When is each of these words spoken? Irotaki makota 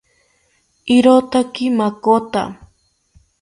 Irotaki 0.95 1.65
makota 1.77 2.43